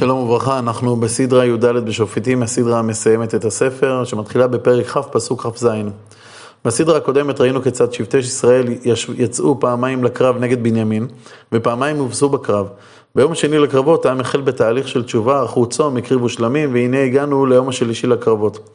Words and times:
שלום 0.00 0.18
וברכה, 0.18 0.58
אנחנו 0.58 0.96
בסדרה 0.96 1.46
י"ד 1.46 1.64
בשופטים, 1.64 2.42
הסדרה 2.42 2.78
המסיימת 2.78 3.34
את 3.34 3.44
הספר, 3.44 4.04
שמתחילה 4.04 4.46
בפרק 4.46 4.86
כ', 4.86 4.98
פסוק 5.12 5.46
כ"ז. 5.46 5.66
בסדרה 6.64 6.96
הקודמת 6.96 7.40
ראינו 7.40 7.62
כיצד 7.62 7.92
שבטי 7.92 8.18
ישראל 8.18 8.66
יצאו 9.16 9.60
פעמיים 9.60 10.04
לקרב 10.04 10.36
נגד 10.38 10.62
בנימין, 10.62 11.06
ופעמיים 11.52 11.96
הובסו 11.96 12.28
בקרב. 12.28 12.68
ביום 13.14 13.32
השני 13.32 13.58
לקרבות 13.58 14.06
העם 14.06 14.20
החל 14.20 14.40
בתהליך 14.40 14.88
של 14.88 15.02
תשובה, 15.02 15.38
ערכו 15.38 15.66
צום, 15.66 15.96
הקריבו 15.96 16.28
שלמים, 16.28 16.74
והנה 16.74 17.02
הגענו 17.02 17.46
ליום 17.46 17.68
השלישי 17.68 18.06
לקרבות. 18.06 18.68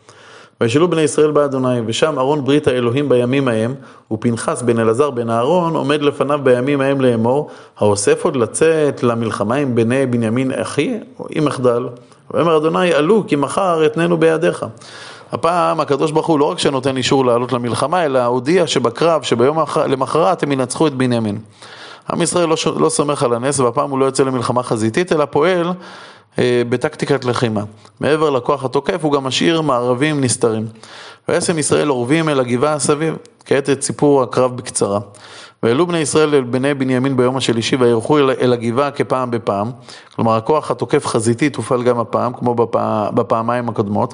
וישאלו 0.62 0.88
בני 0.88 1.02
ישראל 1.02 1.32
באדוני, 1.32 1.82
ושם 1.86 2.20
ארון 2.20 2.46
ברית 2.46 2.68
האלוהים 2.68 3.10
בימים 3.10 3.48
ההם, 3.48 3.74
ופנחס 4.12 4.62
בן 4.62 4.80
אלעזר 4.80 5.10
בן 5.10 5.30
אהרון 5.30 5.76
עומד 5.76 6.02
לפניו 6.02 6.40
בימים 6.44 6.82
ההם 6.82 7.02
לאמור, 7.02 7.50
האוסף 7.78 8.26
עוד 8.26 8.36
לצאת 8.36 9.04
למלחמה 9.04 9.56
עם 9.56 9.76
בני 9.76 10.06
בנימין 10.06 10.52
אחי, 10.52 10.98
או 11.20 11.28
אם 11.36 11.48
אחדל. 11.48 11.88
ואומר 12.32 12.58
אדוני, 12.58 12.94
עלו 12.94 13.24
כי 13.28 13.36
מחר 13.36 13.86
אתננו 13.86 14.18
בידיך. 14.18 14.66
הפעם 15.32 15.80
הקדוש 15.80 16.12
ברוך 16.12 16.28
הוא 16.28 16.40
לא 16.40 16.46
רק 16.46 16.60
שנותן 16.60 16.98
אישור 16.98 17.26
לעלות 17.26 17.52
למלחמה, 17.52 18.06
אלא 18.06 18.26
הודיע 18.26 18.68
שבקרב, 18.68 19.22
שביום 19.22 19.58
למחרת 19.88 20.44
הם 20.44 20.52
ינצחו 20.52 20.88
את 20.88 20.94
בנימין. 20.94 21.38
עם 22.14 22.22
ישראל 22.22 22.50
לא, 22.50 22.56
לא 22.80 22.90
סומך 22.90 23.24
על 23.24 23.34
הנס, 23.34 23.60
והפעם 23.60 23.90
הוא 23.90 24.00
לא 24.00 24.06
יוצא 24.06 24.24
למלחמה 24.24 24.64
חזיתית, 24.64 25.12
אלא 25.12 25.26
פועל 25.26 25.72
בטקטיקת 26.40 27.26
לחימה. 27.26 27.64
מעבר 28.00 28.30
לכוח 28.30 28.66
התוקף 28.66 29.04
הוא 29.04 29.12
גם 29.14 29.24
משאיר 29.24 29.62
מערבים 29.62 30.22
נסתרים. 30.22 30.68
וישם 31.30 31.60
ישראל 31.60 31.90
אורבים 31.90 32.30
אל 32.30 32.40
הגבעה 32.40 32.80
סביב, 32.80 33.16
כעת 33.46 33.70
את 33.70 33.84
סיפור 33.84 34.24
הקרב 34.24 34.58
בקצרה. 34.58 35.00
והעלו 35.64 35.88
בני 35.88 35.98
ישראל 35.98 36.36
אל 36.36 36.44
בני 36.44 36.74
בנימין 36.74 37.18
ביום 37.18 37.38
השלישי 37.38 37.76
וירחו 37.76 38.18
אל, 38.18 38.32
אל 38.32 38.54
הגבעה 38.54 38.92
כפעם 38.92 39.32
בפעם. 39.32 39.72
כלומר 40.16 40.36
הכוח 40.36 40.72
התוקף 40.72 41.08
חזיתית 41.08 41.56
הופעל 41.56 41.84
גם 41.84 42.00
הפעם, 42.00 42.34
כמו 42.34 42.56
בפע, 42.56 43.10
בפעמיים 43.10 43.70
הקודמות. 43.70 44.14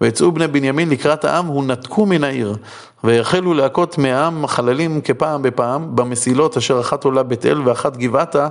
ויצאו 0.00 0.32
בני 0.32 0.46
בנימין 0.46 0.90
לקראת 0.90 1.24
העם 1.24 1.50
ונתקו 1.50 2.06
מן 2.06 2.24
העיר. 2.24 2.56
ויחלו 3.04 3.54
להכות 3.54 3.98
מהעם 3.98 4.46
חללים 4.46 5.00
כפעם 5.00 5.42
בפעם 5.42 5.96
במסילות 5.96 6.56
אשר 6.56 6.80
אחת 6.80 7.04
עולה 7.04 7.22
בית 7.22 7.46
אל 7.46 7.68
ואחת 7.68 7.96
גבעתה 7.96 8.48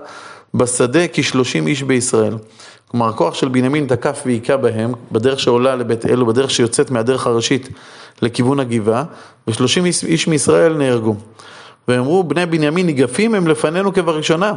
בשדה 0.53 1.07
כשלושים 1.13 1.67
איש 1.67 1.83
בישראל. 1.83 2.37
כלומר, 2.87 3.09
הכוח 3.09 3.33
של 3.33 3.47
בנימין 3.47 3.87
תקף 3.87 4.21
והיכה 4.25 4.57
בהם, 4.57 4.93
בדרך 5.11 5.39
שעולה 5.39 5.75
לבית 5.75 6.05
אל 6.05 6.23
ובדרך 6.23 6.49
שיוצאת 6.49 6.91
מהדרך 6.91 7.27
הראשית 7.27 7.69
לכיוון 8.21 8.59
הגבעה, 8.59 9.03
ושלושים 9.47 9.85
איש 9.85 10.27
מישראל 10.27 10.73
נהרגו. 10.77 11.15
ואמרו, 11.87 12.23
בני 12.23 12.45
בנימין 12.45 12.85
ניגפים 12.85 13.35
הם 13.35 13.47
לפנינו 13.47 13.93
כבראשונה. 13.93 14.53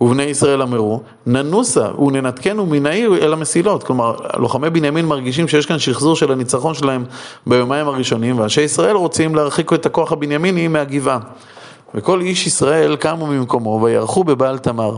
ובני 0.00 0.22
ישראל 0.22 0.62
אמרו, 0.62 1.00
ננוסה 1.26 1.88
וננתקנו 1.98 2.66
מן 2.66 2.86
העיר 2.86 3.16
אל 3.24 3.32
המסילות. 3.32 3.82
כלומר, 3.82 4.14
לוחמי 4.36 4.70
בנימין 4.70 5.06
מרגישים 5.06 5.48
שיש 5.48 5.66
כאן 5.66 5.78
שחזור 5.78 6.16
של 6.16 6.32
הניצחון 6.32 6.74
שלהם 6.74 7.04
ביומיים 7.46 7.88
הראשונים, 7.88 8.38
ואנשי 8.38 8.60
ישראל 8.60 8.96
רוצים 8.96 9.34
להרחיק 9.34 9.72
את 9.72 9.86
הכוח 9.86 10.12
הבנימיני 10.12 10.68
מהגבעה. 10.68 11.18
וכל 11.94 12.20
איש 12.20 12.46
ישראל 12.46 12.96
קמו 12.96 13.26
ממקומו 13.26 13.80
ויערכו 13.82 14.24
בבעל 14.24 14.58
תמר, 14.58 14.96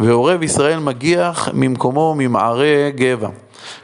ועורב 0.00 0.42
ישראל 0.42 0.78
מגיח 0.78 1.48
ממקומו 1.54 2.14
ממערי 2.18 2.92
גבע. 2.94 3.28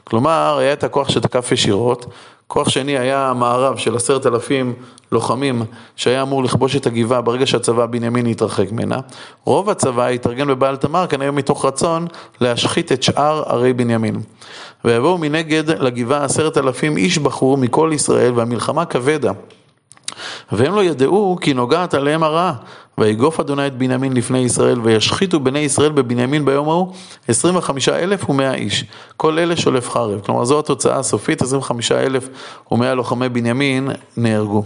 כלומר, 0.05 0.59
היה 0.59 0.73
את 0.73 0.85
הכוח 0.85 1.09
שתקף 1.09 1.53
ישירות, 1.53 2.07
כוח 2.49 2.69
שני 2.69 2.99
היה 2.99 3.31
המערב 3.31 3.77
של 3.77 3.97
עשרת 3.97 4.27
אלפים 4.27 4.75
לוחמים 5.13 5.63
שהיה 5.97 6.23
אמור 6.23 6.45
לכבוש 6.45 6.77
את 6.77 6.87
הגבעה 6.87 7.21
ברגע 7.21 7.47
שהצבא 7.47 7.83
הבנימיני 7.83 8.31
יתרחק 8.31 8.73
ממנה. 8.73 9.01
רוב 9.45 9.71
הצבא 9.71 10.07
התארגן 10.07 10.49
בבעל 10.49 10.77
תמר 10.77 11.07
כנראה 11.07 11.31
מתוך 11.31 11.65
רצון 11.65 12.07
להשחית 12.41 12.93
את 12.93 13.03
שאר 13.03 13.43
ערי 13.47 13.73
בנימין. 13.73 14.21
ויבואו 14.85 15.19
מנגד 15.19 15.71
לגבעה 15.71 16.25
עשרת 16.25 16.59
אלפים 16.59 16.97
איש 16.97 17.19
בחור 17.19 17.57
מכל 17.57 17.91
ישראל 17.95 18.33
והמלחמה 18.35 18.85
כבדה. 18.85 19.33
והם 20.53 20.75
לא 20.75 20.85
ידעו 20.85 21.39
כי 21.41 21.55
נוגעת 21.55 21.95
עליהם 21.95 22.23
הרעה. 22.23 22.53
ויגוף 22.99 23.41
אדוני 23.41 23.67
את 23.67 23.79
בנימין 23.79 24.13
לפני 24.13 24.39
ישראל, 24.39 24.81
וישחיתו 24.81 25.41
בני 25.41 25.59
ישראל 25.59 25.93
בבנימין 25.93 26.45
ביום 26.45 26.69
ההוא 26.69 26.93
25 27.29 27.89
אלף 27.89 28.31
ומאה 28.31 28.55
איש. 28.55 28.85
כל 29.17 29.39
אלה 29.39 29.57
שולף 29.57 29.91
חרב. 29.91 30.21
כלומר 30.21 30.45
זו 30.45 30.59
התוצאה 30.59 30.99
הסופית, 30.99 31.43
25 31.43 31.93
אלף 31.93 32.29
ומאה 32.73 32.95
לוחמי 32.95 33.29
בנימין 33.29 33.91
נהרגו. 34.17 34.65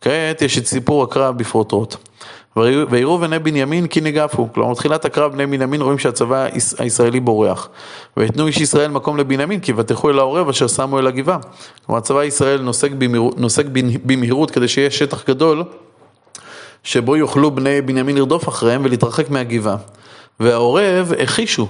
כעת 0.00 0.42
יש 0.42 0.58
את 0.58 0.66
סיפור 0.66 1.02
הקרב 1.02 1.38
בפרוטרוט. 1.38 1.96
ויראו 2.90 3.18
בני 3.18 3.38
בנימין 3.38 3.86
כי 3.86 4.00
ניגפו, 4.00 4.48
כלומר 4.54 4.72
בתחילת 4.72 5.04
הקרב 5.04 5.32
בני 5.32 5.46
בנימין 5.46 5.82
רואים 5.82 5.98
שהצבא 5.98 6.46
הישראלי 6.78 7.20
בורח. 7.20 7.68
ויתנו 8.16 8.46
איש 8.46 8.60
ישראל 8.60 8.90
מקום 8.90 9.16
לבנימין 9.16 9.60
כי 9.60 9.70
יבטחו 9.70 10.10
אל 10.10 10.18
העורב 10.18 10.48
אשר 10.48 10.66
שמו 10.66 10.98
אל 10.98 11.06
הגבעה. 11.06 11.38
כלומר 11.86 11.98
הצבא 11.98 12.18
הישראל 12.18 12.62
נוסק 12.62 12.90
במהירות, 12.90 13.38
נוסק 13.38 13.66
במהירות 14.04 14.50
כדי 14.50 14.68
שיהיה 14.68 14.90
שטח 14.90 15.28
גדול 15.28 15.64
שבו 16.86 17.16
יוכלו 17.16 17.50
בני 17.50 17.80
בנימין 17.80 18.16
לרדוף 18.16 18.48
אחריהם 18.48 18.80
ולהתרחק 18.84 19.30
מהגבעה. 19.30 19.76
והעורב 20.40 21.12
הכישו. 21.22 21.68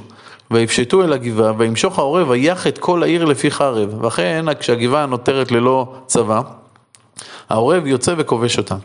ויפשטו 0.51 1.03
אל 1.03 1.13
הגבעה, 1.13 1.53
וימשוך 1.59 1.99
העורב 1.99 2.29
ויח 2.31 2.67
את 2.67 2.79
כל 2.79 3.03
העיר 3.03 3.25
לפי 3.25 3.51
חרב. 3.51 4.05
ואכן, 4.05 4.45
כשהגבעה 4.61 5.07
נותרת 5.07 5.53
ללא 5.53 5.95
צבא, 6.07 6.41
העורב 7.49 7.87
יוצא 7.87 8.15
וכובש 8.19 8.59
אותה. 8.59 8.77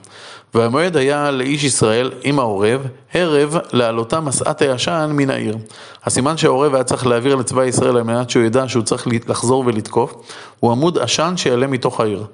והמועד 0.53 0.97
היה 0.97 1.31
לאיש 1.31 1.63
ישראל 1.63 2.11
עם 2.23 2.39
העורב, 2.39 2.87
ערב 3.13 3.57
לעלותה 3.73 4.19
מסעת 4.19 4.61
הישן 4.61 5.11
מן 5.13 5.29
העיר. 5.29 5.57
הסימן 6.03 6.37
שהעורב 6.37 6.75
היה 6.75 6.83
צריך 6.83 7.07
להעביר 7.07 7.35
לצבא 7.35 7.63
ישראל 7.63 7.97
על 7.97 8.03
מנת 8.03 8.29
שהוא 8.29 8.43
ידע 8.43 8.63
שהוא 8.67 8.83
צריך 8.83 9.07
לחזור 9.27 9.63
ולתקוף, 9.65 10.13
הוא 10.59 10.71
עמוד 10.71 10.97
עשן 10.97 11.33
שיעלה 11.37 11.67
מתוך 11.67 11.99
העיר. 11.99 12.25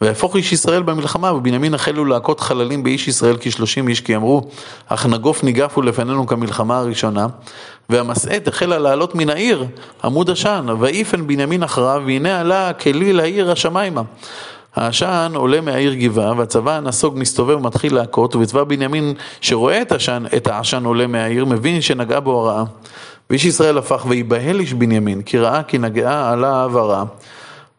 ויהפוך 0.00 0.36
איש 0.36 0.52
ישראל 0.52 0.82
במלחמה, 0.82 1.32
ובנימין 1.32 1.74
החלו 1.74 2.04
להכות 2.04 2.40
חללים 2.40 2.82
באיש 2.82 3.08
ישראל 3.08 3.36
כשלושים 3.40 3.88
איש, 3.88 4.00
כי 4.00 4.16
אמרו, 4.16 4.48
אך 4.86 5.06
נגוף 5.06 5.44
ניגפו 5.44 5.82
לפנינו 5.82 6.26
כמלחמה 6.26 6.78
הראשונה. 6.78 7.26
והמסעת 7.88 8.48
החלה 8.48 8.78
לעלות 8.78 9.14
מן 9.14 9.30
העיר, 9.30 9.66
עמוד 10.04 10.30
עשן, 10.30 10.66
ויפן 10.80 11.26
בנימין 11.26 11.62
אחריו, 11.62 12.02
והנה 12.06 12.40
עלה 12.40 12.72
כליל 12.72 13.20
העיר 13.20 13.50
השמיימה. 13.50 14.02
העשן 14.76 15.32
עולה 15.34 15.60
מהעיר 15.60 15.94
גבעה, 15.94 16.32
והצבא 16.36 16.76
הנסוג 16.76 17.14
מסתובב 17.18 17.56
ומתחיל 17.56 17.94
להכות, 17.94 18.36
וצבא 18.36 18.64
בנימין 18.64 19.14
שרואה 19.40 19.82
את, 19.82 19.92
השן, 19.92 20.24
את 20.36 20.46
העשן 20.46 20.84
עולה 20.84 21.06
מהעיר, 21.06 21.44
מבין 21.44 21.80
שנגעה 21.80 22.20
בו 22.20 22.40
הרעה. 22.40 22.64
ואיש 23.30 23.44
ישראל 23.44 23.78
הפך 23.78 24.04
ויבהל 24.08 24.60
איש 24.60 24.72
בנימין, 24.72 25.22
כי 25.22 25.38
ראה 25.38 25.62
כי 25.62 25.78
נגעה 25.78 26.32
עליו 26.32 26.78
הרעה. 26.78 27.04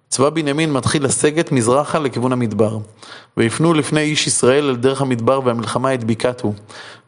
צבא 0.10 0.30
בנימין 0.30 0.74
מתחיל 0.74 1.06
לסגת 1.06 1.52
מזרחה 1.52 2.00
לכיוון 2.00 2.32
המדבר. 2.32 2.78
ויפנו 3.38 3.74
לפני 3.74 4.02
איש 4.02 4.28
ישראל 4.28 4.70
אל 4.70 4.76
דרך 4.76 5.02
המדבר 5.02 5.40
והמלחמה 5.44 5.98
בקעתו. 5.98 6.54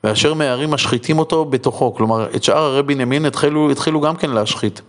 ואשר 0.04 0.34
מהערים 0.34 0.72
משחיתים 0.72 1.20
אותו 1.20 1.46
בתוכו, 1.46 1.94
כלומר 1.94 2.28
את 2.36 2.44
שאר 2.44 2.64
ערי 2.64 2.84
בנימין 2.84 3.26
התחילו, 3.26 3.72
התחילו 3.72 4.02
גם 4.02 4.16
כן 4.16 4.30
להשחית. 4.30 4.82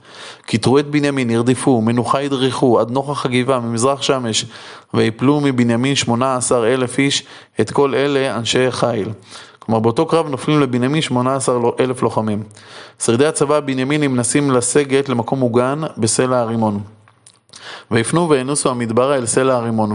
כיתרו 0.47 0.79
את 0.79 0.87
בנימין, 0.87 1.31
ירדפו, 1.31 1.81
מנוחה 1.81 2.23
ידריכו, 2.23 2.81
עד 2.81 2.91
נוכח 2.91 3.27
הגבעה, 3.27 3.61
ממזרח 3.61 4.03
שמש, 4.03 4.45
ויפלו 4.95 5.41
מבנימין 5.41 5.95
שמונה 5.95 6.37
עשר 6.37 6.75
אלף 6.75 6.99
איש, 6.99 7.23
את 7.61 7.71
כל 7.71 7.95
אלה 7.95 8.37
אנשי 8.37 8.71
חיל. 8.71 9.09
כלומר 9.59 9.81
באותו 9.81 10.07
קרב 10.07 10.29
נופלים 10.29 10.61
לבנימין 10.61 11.03
שמונה 11.03 11.37
עשר 11.37 11.61
אלף 11.81 12.03
לוחמים. 12.03 12.43
שרידי 13.05 13.27
הצבא 13.27 13.57
הבנימיני 13.57 14.09
מנסים 14.09 14.51
לסגת 14.51 15.09
למקום 15.09 15.39
מוגן 15.39 15.81
בסלע 15.97 16.39
הרימון. 16.39 16.81
ויפנו 17.91 18.29
וינוסו 18.29 18.71
המדברה 18.71 19.17
אל 19.17 19.27
סלע 19.27 19.55
הרימון, 19.55 19.93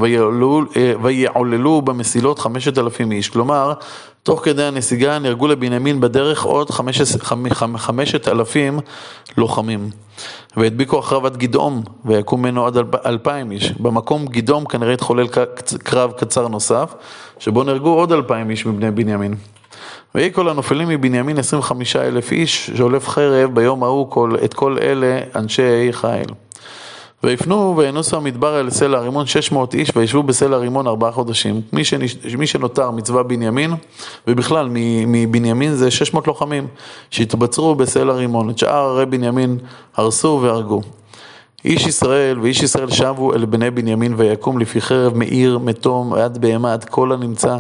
ויעוללו 1.02 1.82
במסילות 1.82 2.40
חמשת 2.40 2.78
אלפים 2.78 3.12
איש. 3.12 3.30
כלומר, 3.30 3.74
תוך 4.24 4.46
כדי 4.46 4.64
הנסיגה 4.64 5.20
נהרגו 5.20 5.48
לבנימין 5.48 6.02
בדרך 6.02 6.44
עוד 6.44 6.70
חמשת 7.78 8.28
אלפים 8.28 8.80
לוחמים. 9.38 9.90
והדביקו 10.58 11.00
אחריו 11.00 11.26
עד 11.26 11.38
גדעום, 11.38 11.82
ויקום 12.06 12.42
ממנו 12.42 12.68
עד 12.68 12.78
אלפיים 13.06 13.52
איש. 13.52 13.72
במקום 13.72 14.26
גדעום 14.26 14.66
כנראה 14.66 14.94
התחולל 14.94 15.28
קרב 15.84 16.12
קצר 16.12 16.48
נוסף, 16.48 16.94
שבו 17.40 17.64
נהרגו 17.64 17.90
עוד 17.90 18.12
אלפיים 18.12 18.50
איש 18.50 18.66
מבני 18.66 18.92
בנימין. 18.92 19.36
ויהי 20.16 20.34
כל 20.34 20.50
הנופלים 20.50 20.88
מבנימין 20.88 21.38
עשרים 21.38 21.60
וחמישה 21.60 22.08
אלף 22.08 22.32
איש, 22.32 22.72
שהולף 22.76 23.10
חרב 23.10 23.56
ביום 23.56 23.84
ההוא 23.84 24.12
כל, 24.12 24.36
את 24.46 24.54
כל 24.54 24.78
אלה 24.82 25.20
אנשי 25.36 25.88
חיל. 25.92 26.43
ויפנו 27.24 27.74
וינוסו 27.78 28.18
המדבר 28.18 28.60
אל 28.60 28.70
סלע 28.70 28.98
הרימון 28.98 29.26
שש 29.26 29.52
מאות 29.52 29.74
איש 29.74 29.90
וישבו 29.96 30.24
בסלע 30.24 30.56
הרימון 30.56 30.88
ארבעה 30.88 31.12
חודשים. 31.12 31.62
מי, 31.74 31.84
שנש... 31.84 32.16
מי 32.38 32.48
שנותר 32.48 32.92
מצבא 32.92 33.24
בנימין, 33.24 33.74
ובכלל 34.28 34.70
מבנימין 35.08 35.74
זה 35.76 35.92
שש 35.92 36.14
מאות 36.14 36.28
לוחמים 36.28 36.68
שהתבצרו 37.10 37.76
בסלע 37.76 38.14
הרימון. 38.14 38.50
את 38.50 38.58
שאר 38.58 38.90
ערי 38.90 39.06
בנימין 39.06 39.58
הרסו 39.96 40.40
והרגו. 40.44 40.82
איש 41.66 41.88
ישראל 41.88 42.40
ואיש 42.40 42.64
ישראל 42.64 42.90
שבו 42.90 43.34
אל 43.34 43.46
בני 43.46 43.72
בנימין 43.72 44.14
ויקום 44.18 44.60
לפי 44.60 44.82
חרב 44.82 45.18
מאיר, 45.18 45.58
מתום, 45.58 46.14
עד 46.14 46.38
בהמה, 46.38 46.74
עד 46.74 46.84
כל 46.84 47.12
הנמצא, 47.12 47.58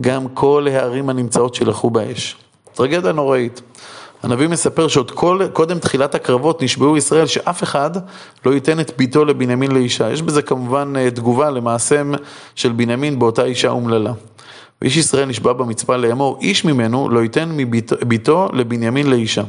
גם 0.00 0.28
כל 0.34 0.66
הערים 0.70 1.08
הנמצאות 1.08 1.54
שלחו 1.54 1.90
באש. 1.90 2.36
טרגדיה 2.74 3.12
נוראית. 3.12 3.60
הנביא 4.22 4.48
מספר 4.48 4.88
שעוד 4.88 5.10
כל, 5.10 5.40
קודם 5.52 5.78
תחילת 5.78 6.14
הקרבות 6.14 6.62
נשבעו 6.62 6.96
ישראל 6.96 7.26
שאף 7.26 7.62
אחד 7.62 7.90
לא 8.46 8.54
ייתן 8.54 8.80
את 8.80 8.92
ביתו 8.96 9.24
לבנימין 9.24 9.72
לאישה. 9.72 10.10
יש 10.10 10.22
בזה 10.22 10.42
כמובן 10.42 10.92
אה, 10.96 11.10
תגובה 11.10 11.50
למעשיהם 11.50 12.14
של 12.54 12.72
בנימין 12.72 13.18
באותה 13.18 13.44
אישה 13.44 13.68
אומללה. 13.68 14.12
ואיש 14.82 14.96
ישראל 14.96 15.24
נשבע 15.24 15.52
במצפה 15.52 15.96
לאמור, 15.96 16.38
איש 16.40 16.64
ממנו 16.64 17.08
לא 17.08 17.20
ייתן 17.20 17.48
מביתו 17.56 18.48
לבנימין 18.52 19.10
לאישה. 19.10 19.42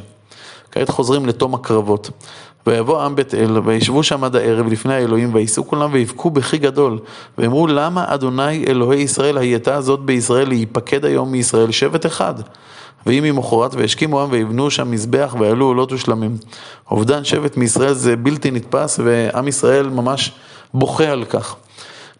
כעת 0.70 0.88
חוזרים 0.88 1.26
לתום 1.26 1.54
הקרבות. 1.54 2.10
ויבוא 2.66 3.02
עם 3.02 3.16
בית 3.16 3.34
אל, 3.34 3.58
וישבו 3.64 4.02
שם 4.02 4.24
עד 4.24 4.36
הערב 4.36 4.66
לפני 4.66 4.94
האלוהים, 4.94 5.34
וייסעו 5.34 5.66
כולם 5.66 5.92
ויבכו 5.92 6.30
בכי 6.30 6.58
גדול. 6.58 6.98
ואמרו, 7.38 7.66
למה 7.66 8.04
אדוני 8.08 8.64
אלוהי 8.68 9.00
ישראל 9.00 9.38
הייתה 9.38 9.80
זאת 9.80 10.00
בישראל 10.00 10.48
להיפקד 10.48 11.04
היום 11.04 11.32
מישראל 11.32 11.70
שבט 11.70 12.06
אחד? 12.06 12.34
ויהי 13.06 13.32
ממחרת 13.32 13.74
והשכימו 13.74 14.22
עם 14.22 14.28
ויבנו 14.32 14.70
שם 14.70 14.90
מזבח 14.90 15.34
ויעלו 15.38 15.66
עולות 15.66 15.92
ושלמים. 15.92 16.36
אובדן 16.90 17.24
שבט 17.24 17.56
מישראל 17.56 17.92
זה 17.92 18.16
בלתי 18.16 18.50
נתפס 18.50 19.00
ועם 19.04 19.48
ישראל 19.48 19.88
ממש 19.88 20.32
בוכה 20.74 21.08
על 21.08 21.24
כך. 21.24 21.56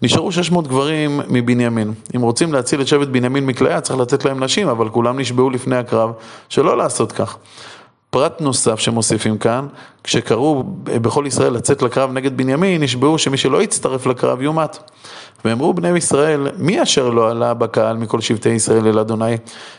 נשארו 0.02 0.32
600 0.32 0.69
גברים 0.69 1.20
מבנימין. 1.29 1.93
אם 2.17 2.20
רוצים 2.20 2.52
להציל 2.52 2.81
את 2.81 2.88
שבט 2.88 3.08
בנימין 3.08 3.46
מכליה 3.46 3.81
צריך 3.81 3.99
לתת 3.99 4.25
להם 4.25 4.44
נשים, 4.44 4.69
אבל 4.69 4.88
כולם 4.88 5.20
נשבעו 5.20 5.50
לפני 5.50 5.76
הקרב 5.76 6.12
שלא 6.49 6.76
לעשות 6.76 7.12
כך. 7.12 7.37
פרט 8.12 8.41
נוסף 8.41 8.79
שמוסיפים 8.79 9.38
כאן, 9.38 9.67
כשקראו 10.05 10.62
בכל 10.85 11.25
ישראל 11.26 11.53
לצאת 11.53 11.82
לקרב 11.82 12.12
נגד 12.12 12.37
בנימין, 12.37 12.82
נשבעו 12.82 13.19
שמי 13.19 13.37
שלא 13.37 13.62
יצטרף 13.62 14.06
לקרב 14.06 14.43
יומת. 14.43 14.79
ואמרו 15.44 15.75
בני 15.75 15.99
ישראל, 15.99 16.49
מי 16.59 16.82
אשר 16.82 17.11
לא 17.11 17.31
עלה 17.31 17.55
בקהל 17.55 17.97
מכל 17.97 18.20
שבטי 18.20 18.49
ישראל 18.49 18.88
אל 18.88 18.99
אדוני? 18.99 19.37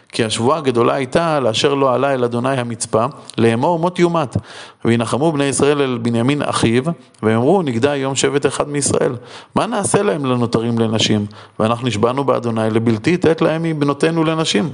כי 0.09 0.23
השבועה 0.23 0.57
הגדולה 0.57 0.93
הייתה 0.93 1.39
לאשר 1.39 1.73
לא 1.73 1.93
עלה 1.93 2.13
אל 2.13 2.23
אדוני 2.23 2.57
המצפה, 2.57 3.05
לאמור 3.37 3.79
מות 3.79 3.99
יומת. 3.99 4.37
וינחמו 4.85 5.31
בני 5.31 5.45
ישראל 5.45 5.81
אל 5.81 5.97
בנימין 6.01 6.41
אחיו, 6.41 6.83
ואמרו 7.23 7.61
נגדע 7.61 7.91
היום 7.91 8.15
שבט 8.15 8.45
אחד 8.45 8.69
מישראל. 8.69 9.15
מה 9.55 9.65
נעשה 9.65 10.03
להם 10.03 10.25
לנותרים 10.25 10.79
לנשים? 10.79 11.25
ואנחנו 11.59 11.87
נשבענו 11.87 12.23
באדוני 12.23 12.69
לבלתי 12.69 13.17
תת 13.17 13.41
להם 13.41 13.63
מבנותינו 13.63 14.23
לנשים. 14.23 14.69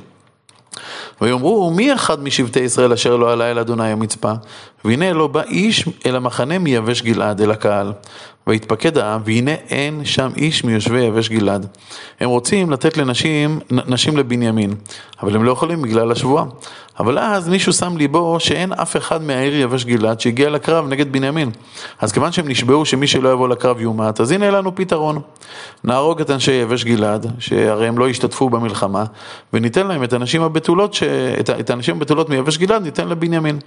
ויאמרו, 1.21 1.71
מי 1.71 1.93
אחד 1.93 2.23
משבטי 2.23 2.59
ישראל 2.59 2.93
אשר 2.93 3.17
לא 3.17 3.33
עלה 3.33 3.51
אל 3.51 3.59
אדוני 3.59 3.91
המצפה? 3.91 4.31
והנה 4.85 5.13
לא 5.13 5.27
בא 5.27 5.41
איש 5.41 5.85
אל 6.05 6.15
המחנה 6.15 6.59
מיבש 6.59 7.01
גלעד, 7.01 7.41
אל 7.41 7.51
הקהל. 7.51 7.93
ויתפקד 8.47 8.97
העם, 8.97 9.21
והנה 9.25 9.51
אין 9.51 10.05
שם 10.05 10.29
איש 10.35 10.63
מיושבי 10.63 10.99
יבש 10.99 11.29
גלעד. 11.29 11.65
הם 12.19 12.29
רוצים 12.29 12.71
לתת 12.71 12.97
לנשים, 12.97 13.59
נשים 13.71 14.17
לבנימין, 14.17 14.75
אבל 15.23 15.35
הם 15.35 15.43
לא 15.43 15.51
יכולים 15.51 15.81
בגלל 15.81 16.11
השבועה. 16.11 16.45
אבל 16.99 17.19
אז 17.19 17.49
מישהו 17.49 17.73
שם 17.73 17.97
ליבו 17.97 18.39
שאין 18.39 18.73
אף 18.73 18.97
אחד 18.97 19.23
מהעיר 19.23 19.55
יבש 19.55 19.85
גלעד 19.85 20.19
שהגיע 20.19 20.49
לקרב 20.49 20.87
נגד 20.87 21.11
בנימין. 21.11 21.51
אז 21.99 22.11
כיוון 22.11 22.31
שהם 22.31 22.47
נשבעו 22.47 22.85
שמי 22.85 23.07
שלא 23.07 23.33
יבוא 23.33 23.49
לקרב 23.49 23.81
יומת, 23.81 24.21
אז 24.21 24.31
הנה 24.31 24.51
לנו 24.51 24.75
פתרון. 24.75 25.21
נהרוג 25.83 26.21
את 26.21 26.29
אנשי 26.29 26.51
יבש 26.51 26.83
גלעד, 26.83 27.25
שהרי 27.39 27.87
הם 27.87 27.97
לא 27.97 28.09
השתתפו 28.09 28.49
במלחמה, 28.49 29.05
וניתן 29.53 29.87
להם 29.87 30.03
את 30.03 30.13
הנשים 30.13 30.41
הבתולות, 30.41 30.93
ש... 30.93 31.03
את 31.59 31.69
הנשים 31.69 31.97
הבתולות 31.97 32.29
מיבש 32.29 32.57
גלעד 32.57 32.83
ניתן 32.83 33.07
לבנימין. 33.07 33.59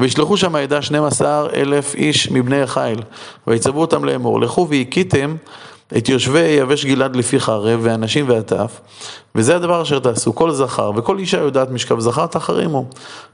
וישלחו 0.00 0.36
שם 0.36 0.54
העדה 0.54 0.82
12 0.82 1.48
אלף 1.54 1.94
איש 1.94 2.30
מבני 2.30 2.62
החיל, 2.62 3.02
ויצוו 3.46 3.80
אותם 3.80 4.04
לאמור, 4.04 4.40
לכו 4.40 4.68
והכיתם 4.68 5.36
את 5.96 6.08
יושבי 6.08 6.38
יבש 6.40 6.84
גלעד 6.84 7.16
לפי 7.16 7.40
חרב, 7.40 7.80
ואנשים 7.82 8.28
והטף, 8.28 8.80
וזה 9.34 9.56
הדבר 9.56 9.82
אשר 9.82 9.98
תעשו, 9.98 10.34
כל 10.34 10.50
זכר, 10.50 10.90
וכל 10.96 11.18
אישה 11.18 11.38
יודעת 11.38 11.70
משכב 11.70 12.00
זכר 12.00 12.26
תחרימו. 12.26 12.84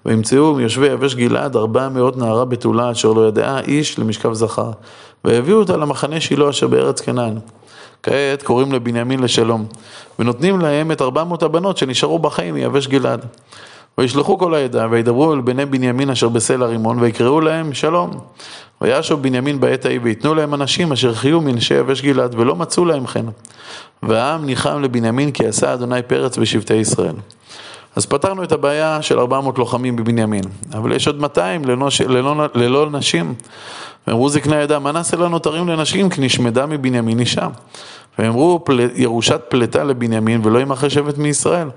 וימצאו 0.06 0.54
מיושבי 0.54 0.86
יבש 0.86 1.14
גלעד 1.14 1.56
ארבע 1.56 1.88
מאות 1.88 2.16
נערה 2.16 2.44
בתולה, 2.44 2.90
אשר 2.90 3.12
לא 3.12 3.28
ידעה 3.28 3.60
איש 3.60 3.98
למשכב 3.98 4.32
זכר, 4.32 4.70
והביאו 5.24 5.58
אותה 5.58 5.76
למחנה 5.76 6.20
שילה 6.20 6.50
אשר 6.50 6.66
בארץ 6.66 7.00
כנען. 7.00 7.38
כעת 8.02 8.42
קוראים 8.42 8.72
לבנימין 8.72 9.20
לשלום, 9.20 9.66
ונותנים 10.18 10.60
להם 10.60 10.92
את 10.92 11.02
ארבע 11.02 11.24
מאות 11.24 11.42
הבנות 11.42 11.76
שנשארו 11.76 12.18
בחיים 12.18 12.54
מיבש 12.54 12.86
גלעד. 12.86 13.26
וישלחו 13.98 14.38
כל 14.38 14.54
העדה, 14.54 14.87
וידברו 14.90 15.34
אל 15.34 15.40
בני 15.40 15.66
בנימין 15.66 16.10
אשר 16.10 16.28
בסלע 16.28 16.66
רימון, 16.66 16.98
ויקראו 17.00 17.40
להם 17.40 17.75
שלום. 17.75 18.10
וישוב 18.81 19.22
בנימין 19.22 19.60
בעת 19.60 19.84
ההיא, 19.84 20.00
ויתנו 20.02 20.34
להם 20.34 20.54
אנשים 20.54 20.93
אשר 20.93 21.14
חיו 21.14 21.40
מנשי 21.40 21.75
יבש 21.75 22.02
גלעד, 22.02 22.34
ולא 22.34 22.56
מצאו 22.56 22.84
להם 22.84 23.06
חן. 23.06 23.26
והעם 24.02 24.46
ניחם 24.46 24.82
לבנימין, 24.82 25.31
כי 25.31 25.46
עשה 25.46 25.75
אדוני 25.75 26.02
פרץ 26.02 26.38
בשבטי 26.38 26.75
ישראל. 26.75 27.14
אז 27.96 28.06
פתרנו 28.06 28.43
את 28.43 28.52
הבעיה 28.52 29.02
של 29.02 29.19
400 29.19 29.58
לוחמים 29.58 29.96
בבנימין, 29.96 30.44
אבל 30.75 30.93
יש 30.93 31.06
עוד 31.06 31.20
200 31.20 31.64
לנוש, 31.64 32.00
ללא, 32.00 32.46
ללא 32.54 32.90
נשים. 32.90 33.34
ואמרו 34.06 34.28
זקני 34.28 34.56
העדה, 34.56 34.78
מה 34.78 34.93
נעשה 34.93 35.16
לנותרים 35.16 35.69
לנשים, 35.69 36.10
כי 36.10 36.20
נשמדה 36.20 36.66
מבנימין 36.66 37.20
אישה. 37.20 37.48
ואמרו 38.19 38.64
ירושת 38.94 39.40
פלטה 39.48 39.84
לבנימין 39.84 40.40
ולא 40.44 40.58
ימחה 40.58 40.90
שבט 40.90 41.19
מישראל. 41.19 41.69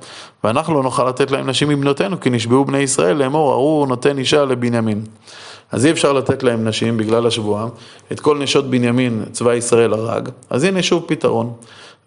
ואנחנו 0.43 0.73
לא 0.73 0.83
נוכל 0.83 1.09
לתת 1.09 1.31
להם 1.31 1.49
נשים 1.49 1.69
מבנותינו, 1.69 2.19
כי 2.19 2.29
נשבעו 2.29 2.65
בני 2.65 2.77
ישראל 2.77 3.17
לאמור, 3.17 3.53
ארור 3.53 3.87
נותן 3.87 4.17
אישה 4.17 4.45
לבנימין. 4.45 5.01
אז 5.71 5.85
אי 5.85 5.91
אפשר 5.91 6.13
לתת 6.13 6.43
להם 6.43 6.67
נשים 6.67 6.97
בגלל 6.97 7.27
השבועה, 7.27 7.67
את 8.11 8.19
כל 8.19 8.37
נשות 8.37 8.69
בנימין 8.69 9.23
צבא 9.31 9.53
ישראל 9.53 9.93
הרג, 9.93 10.29
אז 10.49 10.63
הנה 10.63 10.83
שוב 10.83 11.03
פתרון. 11.07 11.53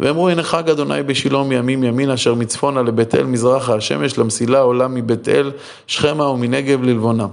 ואמרו 0.01 0.29
הנה 0.29 0.43
חג 0.43 0.71
אדוני 0.71 1.03
בשילה 1.03 1.43
מימים 1.43 1.85
ימין 1.85 2.11
אשר 2.11 2.35
מצפונה 2.35 2.83
לבית 2.83 3.15
אל 3.15 3.25
מזרחה 3.25 3.75
השמש 3.75 4.19
למסילה 4.19 4.59
עולה 4.59 4.89
מבית 4.89 5.29
אל 5.29 5.51
שכמה 5.87 6.29
ומנגב 6.29 6.83
ללבונה. 6.83 7.27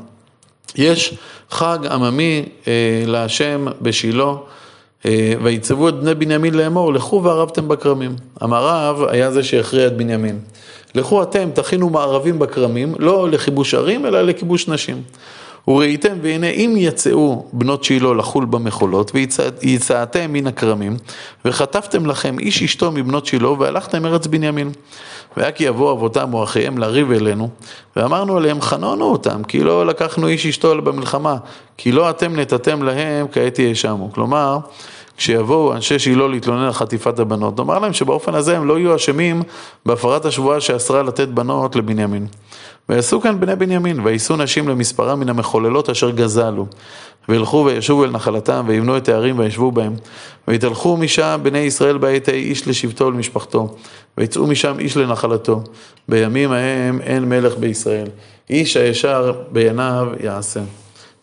יש 0.75 1.17
חג 1.49 1.79
עממי 1.91 2.45
אה, 2.67 3.03
להשם 3.05 3.65
בשילה 3.81 4.33
אה, 5.05 5.33
ויצוו 5.43 5.89
את 5.89 5.99
בני 5.99 6.15
בנימין 6.15 6.53
לאמור, 6.53 6.93
לכו 6.93 7.23
וערבתם 7.23 7.67
בכרמים. 7.67 8.15
המערב 8.41 9.03
היה 9.09 9.31
זה 9.31 9.43
שהכריע 9.43 9.87
את 9.87 9.97
בנימין. 9.97 10.39
לכו 10.95 11.23
אתם, 11.23 11.49
תכינו 11.53 11.89
מערבים 11.89 12.39
בכרמים, 12.39 12.95
לא 12.99 13.29
לכיבוש 13.29 13.73
ערים, 13.73 14.05
אלא 14.05 14.21
לכיבוש 14.21 14.67
נשים. 14.67 15.01
וראיתם, 15.67 16.17
והנה 16.21 16.49
אם 16.49 16.73
יצאו 16.77 17.45
בנות 17.53 17.83
שילה 17.83 18.13
לחול 18.13 18.45
במחולות, 18.45 19.11
ויצאתם 19.61 20.33
מן 20.33 20.47
הכרמים, 20.47 20.97
וחטפתם 21.45 22.05
לכם 22.05 22.39
איש 22.39 22.63
אשתו 22.63 22.91
מבנות 22.91 23.25
שילה, 23.25 23.49
והלכתם 23.49 24.05
ארץ 24.05 24.27
בנימין. 24.27 24.71
והיה 25.37 25.51
כי 25.51 25.63
יבואו 25.63 25.91
אבותם 25.91 26.33
או 26.33 26.43
אחיהם 26.43 26.77
לריב 26.77 27.11
אלינו, 27.11 27.49
ואמרנו 27.95 28.37
עליהם 28.37 28.61
חנונו 28.61 29.05
אותם, 29.05 29.43
כי 29.43 29.59
לא 29.63 29.85
לקחנו 29.85 30.27
איש 30.27 30.45
אשתו 30.45 30.81
במלחמה, 30.81 31.37
כי 31.77 31.91
לא 31.91 32.09
אתם 32.09 32.35
נתתם 32.35 32.83
להם, 32.83 33.27
כעת 33.31 33.59
יאשמו. 33.59 34.13
כלומר, 34.13 34.57
כשיבואו 35.19 35.73
אנשי 35.73 35.99
שילה 35.99 36.27
להתלונן 36.27 36.63
על 36.63 36.73
חטיפת 36.73 37.19
הבנות, 37.19 37.57
נאמר 37.57 37.79
להם 37.79 37.93
שבאופן 37.93 38.33
הזה 38.33 38.57
הם 38.57 38.67
לא 38.67 38.79
יהיו 38.79 38.95
אשמים 38.95 39.43
בהפרת 39.85 40.25
השבועה 40.25 40.61
שאסרה 40.61 41.03
לתת 41.03 41.27
בנות 41.27 41.75
לבנימין. 41.75 42.27
ויעשו 42.89 43.21
כאן 43.21 43.39
בני 43.39 43.55
בנימין, 43.55 43.99
ויישאו 44.03 44.35
נשים 44.35 44.67
למספרם 44.67 45.19
מן 45.19 45.29
המחוללות 45.29 45.89
אשר 45.89 46.09
גזלו. 46.09 46.65
וילכו 47.29 47.63
וישובו 47.65 48.03
אל 48.03 48.11
נחלתם, 48.11 48.65
ויבנו 48.67 48.97
את 48.97 49.09
הערים 49.09 49.39
וישבו 49.39 49.71
בהם. 49.71 49.93
ויתהלכו 50.47 50.97
משם 50.97 51.39
בני 51.43 51.59
ישראל 51.59 51.97
בעת 51.97 52.27
ההיא 52.27 52.49
איש 52.49 52.67
לשבטו 52.67 53.05
ולמשפחתו. 53.05 53.75
ויצאו 54.17 54.47
משם 54.47 54.79
איש 54.79 54.97
לנחלתו. 54.97 55.61
בימים 56.09 56.51
ההם 56.51 57.01
אין 57.01 57.29
מלך 57.29 57.57
בישראל. 57.57 58.07
איש 58.49 58.77
הישר 58.77 59.33
בעיניו 59.51 60.07
יעשה. 60.23 60.61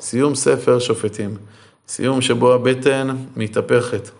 סיום 0.00 0.35
ספר 0.35 0.79
שופטים. 0.79 1.55
סיום 1.88 2.21
שבו 2.21 2.52
הבטן 2.52 3.16
מתהפכת. 3.37 4.11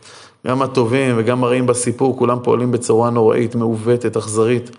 גם 0.47 0.63
הטובים 0.63 1.15
וגם 1.19 1.45
הרעים 1.45 1.67
בסיפור, 1.67 2.19
כולם 2.19 2.39
פועלים 2.43 2.73
בצורה 2.73 3.11
נוראית, 3.11 3.55
מעוותת, 3.55 4.17
אכזרית. 4.17 4.71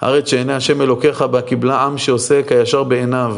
הארץ 0.00 0.28
שעיני 0.28 0.52
השם 0.52 0.82
אלוקיך 0.82 1.22
בה 1.22 1.42
קיבלה 1.42 1.82
עם 1.82 1.98
שעושה 1.98 2.42
כישר 2.42 2.82
בעיניו, 2.82 3.36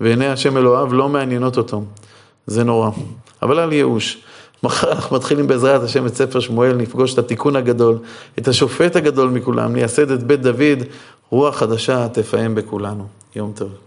ועיני 0.00 0.26
השם 0.26 0.56
אלוהיו 0.56 0.94
לא 0.94 1.08
מעניינות 1.08 1.56
אותו. 1.56 1.82
זה 2.46 2.64
נורא. 2.64 2.90
אבל 3.42 3.60
אל 3.60 3.72
ייאוש. 3.72 4.18
מחר 4.62 4.92
אנחנו 4.92 5.16
מתחילים 5.16 5.46
בעזרת 5.46 5.82
השם 5.82 6.06
את 6.06 6.14
ספר 6.14 6.40
שמואל, 6.40 6.72
נפגוש 6.72 7.14
את 7.14 7.18
התיקון 7.18 7.56
הגדול, 7.56 7.98
את 8.38 8.48
השופט 8.48 8.96
הגדול 8.96 9.30
מכולם, 9.30 9.72
נייסד 9.72 10.10
את 10.10 10.22
בית 10.22 10.42
דוד, 10.42 10.82
רוח 11.30 11.56
חדשה 11.56 12.08
תפעם 12.08 12.54
בכולנו. 12.54 13.06
יום 13.36 13.52
טוב. 13.54 13.85